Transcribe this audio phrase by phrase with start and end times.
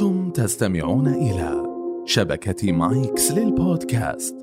[0.00, 1.62] أنتم تستمعون إلى
[2.04, 4.36] شبكة مايكس للبودكاست.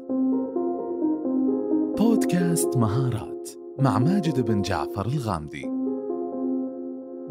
[1.97, 3.49] بودكاست مهارات
[3.79, 5.65] مع ماجد بن جعفر الغامدي.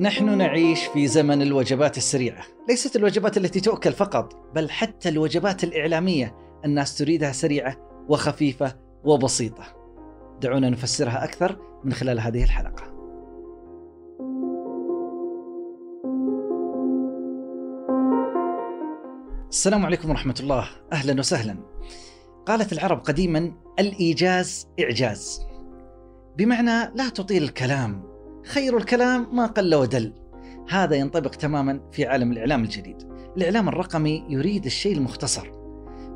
[0.00, 2.44] نحن نعيش في زمن الوجبات السريعة.
[2.68, 6.34] ليست الوجبات التي تؤكل فقط بل حتى الوجبات الإعلامية.
[6.64, 7.76] الناس تريدها سريعة
[8.08, 9.64] وخفيفة وبسيطة.
[10.40, 12.95] دعونا نفسرها أكثر من خلال هذه الحلقة.
[19.56, 20.68] السلام عليكم ورحمة الله.
[20.92, 21.56] أهلا وسهلا.
[22.46, 25.46] قالت العرب قديما الإيجاز إعجاز.
[26.36, 28.02] بمعنى لا تطيل الكلام.
[28.46, 30.12] خير الكلام ما قل ودل.
[30.68, 33.02] هذا ينطبق تماما في عالم الإعلام الجديد.
[33.36, 35.52] الإعلام الرقمي يريد الشيء المختصر.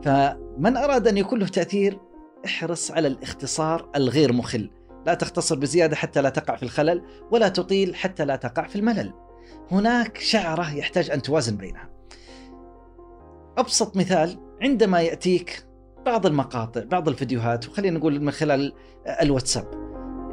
[0.05, 1.99] فمن أراد أن يكون له تأثير
[2.47, 4.71] احرص على الاختصار الغير مخل.
[5.07, 9.13] لا تختصر بزيادة حتى لا تقع في الخلل ولا تطيل حتى لا تقع في الملل.
[9.71, 12.00] هناك شعرة يحتاج أن توازن بينها.
[13.61, 15.67] أبسط مثال عندما يأتيك
[16.07, 18.73] بعض المقاطع بعض الفيديوهات وخلينا نقول من خلال
[19.07, 19.65] الواتساب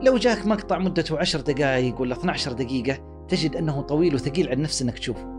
[0.01, 4.81] لو جاك مقطع مدته 10 دقائق ولا 12 دقيقة تجد أنه طويل وثقيل على النفس
[4.81, 5.37] إنك تشوفه.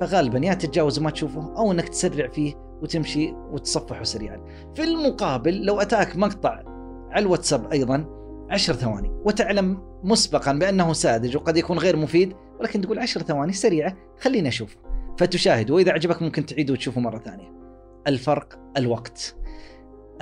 [0.00, 4.40] فغالبا يا تتجاوز وما تشوفه أو إنك تسرع فيه وتمشي وتصفحه سريعا.
[4.74, 6.62] في المقابل لو أتاك مقطع
[7.10, 8.04] على الواتساب أيضا
[8.50, 13.96] 10 ثواني وتعلم مسبقا بأنه ساذج وقد يكون غير مفيد ولكن تقول 10 ثواني سريعة
[14.20, 14.89] خليني أشوفه.
[15.20, 17.52] فتشاهد وإذا عجبك ممكن تعيد وتشوفه مرة ثانية.
[18.06, 19.36] الفرق الوقت.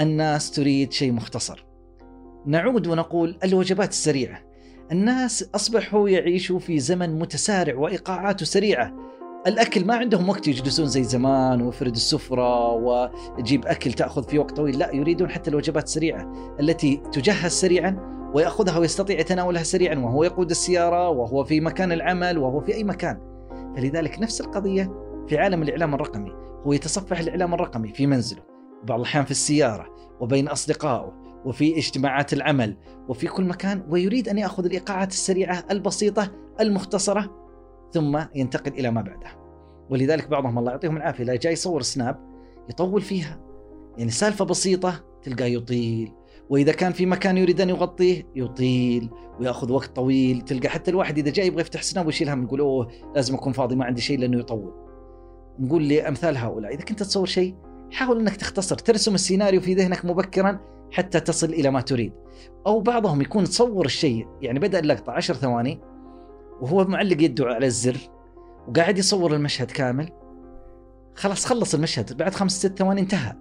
[0.00, 1.66] الناس تريد شيء مختصر.
[2.46, 4.42] نعود ونقول الوجبات السريعة.
[4.92, 8.94] الناس أصبحوا يعيشوا في زمن متسارع وإيقاعاته سريعة.
[9.46, 14.78] الأكل ما عندهم وقت يجلسون زي زمان ويفرد السفرة ويجيب أكل تأخذ فيه وقت طويل،
[14.78, 21.08] لا يريدون حتى الوجبات السريعة التي تجهز سريعا ويأخذها ويستطيع يتناولها سريعا وهو يقود السيارة
[21.08, 23.27] وهو في مكان العمل وهو في أي مكان.
[23.78, 24.92] فلذلك نفس القضية
[25.28, 26.30] في عالم الإعلام الرقمي
[26.66, 28.42] هو يتصفح الإعلام الرقمي في منزله
[28.82, 29.86] وبعض الأحيان في السيارة
[30.20, 31.12] وبين أصدقائه
[31.44, 32.76] وفي اجتماعات العمل
[33.08, 36.30] وفي كل مكان ويريد أن يأخذ الإيقاعات السريعة البسيطة
[36.60, 37.48] المختصرة
[37.92, 39.36] ثم ينتقل إلى ما بعدها
[39.90, 42.16] ولذلك بعضهم الله يعطيهم العافية لا جاي يصور سناب
[42.70, 43.40] يطول فيها
[43.98, 46.12] يعني سالفة بسيطة تلقاه يطيل.
[46.50, 49.10] وإذا كان في مكان يريد أن يغطيه يطيل
[49.40, 50.40] ويأخذ وقت طويل.
[50.40, 53.76] تلقى حتى الواحد إذا جاي يبغى يفتح سناب ويشيل هم يقول أوه لازم أكون فاضي
[53.76, 54.72] ما عندي شيء لأنه يطول.
[55.58, 57.54] نقول لي امثال هؤلاء إذا كنت تصور شيء
[57.90, 60.60] حاول إنك تختصر ترسم السيناريو في ذهنك مبكرا
[60.90, 62.12] حتى تصل إلى ما تريد.
[62.66, 65.80] أو بعضهم يكون تصور الشيء يعني بدأ اللقطة عشر ثواني
[66.60, 67.98] وهو معلق يده على الزر
[68.68, 70.08] وقاعد يصور المشهد كامل.
[71.14, 73.32] خلاص خلص المشهد بعد خمس ست ثواني انتهى.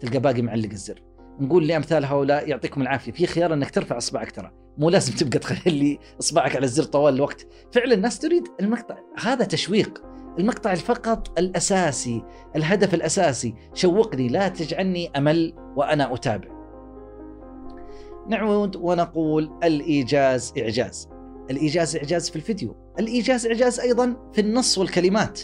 [0.00, 1.02] تلقى باقي معلق الزر.
[1.42, 3.12] نقول لامثال هؤلاء يعطيكم العافية.
[3.12, 7.46] في خيار إنك ترفع اصبعك ترى مو لازم تبقى تخلي إصبعك على الزر طوال الوقت.
[7.72, 8.96] فعلا الناس تريد المقطع.
[9.22, 10.02] هذا تشويق.
[10.38, 12.22] المقطع فقط الأساسي
[12.56, 13.54] الهدف الأساسي.
[13.74, 16.48] شوقني لا تجعلني أمل وأنا أتابع.
[18.28, 21.08] نعود ونقول الإيجاز إعجاز.
[21.50, 22.76] الإيجاز إعجاز في الفيديو.
[22.98, 25.40] الإيجاز إعجاز أيضا في النص والكلمات.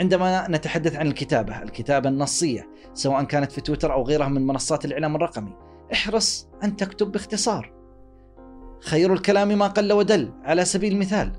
[0.00, 5.16] عندما نتحدث عن الكتابة الكتابة النصية سواء كانت في تويتر أو غيرها من منصات الإعلام
[5.16, 5.56] الرقمي
[5.92, 7.72] احرص أن تكتب باختصار.
[8.80, 11.32] خير الكلام ما قل ودل على سبيل المثال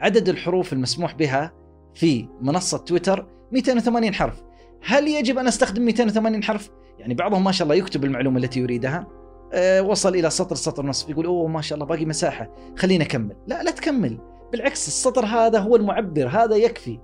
[0.00, 1.52] عدد الحروف المسموح بها
[1.94, 4.42] في منصة تويتر 280 حرف.
[4.82, 9.06] هل يجب أن أستخدم 280 حرف؟ يعني بعضهم ما شاء الله يكتب المعلومة التي يريدها.
[9.52, 13.36] أه وصل إلى سطر سطر نصف يقول أوه ما شاء الله باقي مساحة خلينا أكمل.
[13.46, 14.18] لا لا تكمل.
[14.52, 16.98] بالعكس السطر هذا هو المعبر هذا يكفي.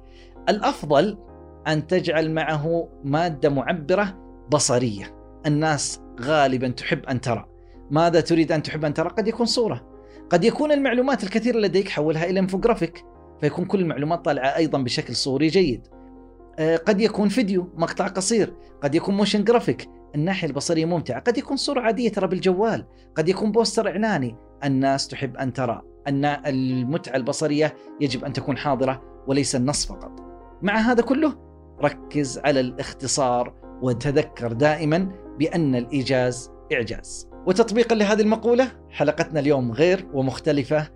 [0.48, 1.18] الأفضل
[1.66, 4.18] أن تجعل معه مادة معبرة
[4.50, 5.16] بصرية.
[5.46, 7.46] الناس غالبا تحب أن ترى.
[7.90, 9.94] ماذا تريد أن تحب أن ترى؟ قد يكون صورة.
[10.30, 13.04] قد يكون المعلومات الكثيرة لديك حولها إلى انفوجرافيك
[13.40, 15.86] فيكون كل المعلومات طالعة أيضا بشكل صوري جيد.
[16.58, 18.54] آه، قد يكون فيديو مقطع قصير.
[18.82, 19.88] قد يكون motion graphic.
[20.14, 21.20] الناحية البصرية ممتعة.
[21.20, 22.86] قد يكون صورة عادية ترى بالجوال.
[23.14, 24.36] قد يكون poster إعلاني.
[24.64, 25.82] الناس تحب أن ترى.
[26.08, 30.33] أن المتعة البصرية يجب أن تكون حاضرة وليس النص فقط.
[30.62, 31.34] مع هذا كله
[31.82, 35.08] ركز على الاختصار وتذكر دائما
[35.38, 37.28] بأن الإيجاز إعجاز.
[37.46, 40.88] وتطبيقا لهذه المقولة حلقتنا اليوم غير ومختلفة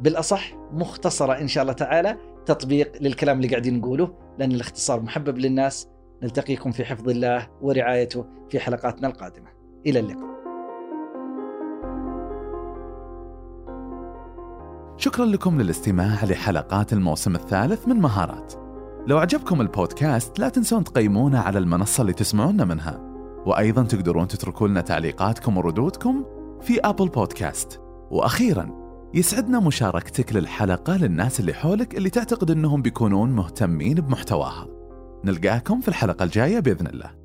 [0.00, 2.16] بالأصح مختصرة إن شاء الله تعالى
[2.46, 5.88] تطبيق للكلام اللي قاعدين نقوله لأن الاختصار محبب للناس.
[6.22, 9.48] نلتقيكم في حفظ الله ورعايته في حلقاتنا القادمة.
[9.86, 10.32] إلى اللقاء.
[14.96, 18.54] شكرا لكم للاستماع لحلقات الموسم الثالث من مهارات.
[19.06, 23.00] لو عجبكم البودكاست لا تنسون تقيمونا على المنصة اللي تسمعونا منها.
[23.46, 26.24] وأيضا تقدرون تتركوا لنا تعليقاتكم وردودكم
[26.60, 27.80] في أبل بودكاست.
[28.10, 28.70] وأخيرا
[29.14, 34.66] يسعدنا مشاركتك للحلقة للناس اللي حولك اللي تعتقد أنهم بيكونون مهتمين بمحتواها.
[35.24, 37.21] نلقاكم في الحلقة الجاية بإذن الله.